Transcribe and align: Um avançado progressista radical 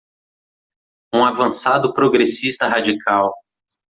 Um 1.13 1.23
avançado 1.23 1.93
progressista 1.93 2.67
radical 2.67 3.31